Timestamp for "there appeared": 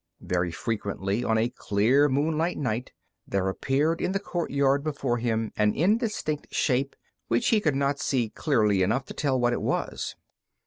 3.27-4.01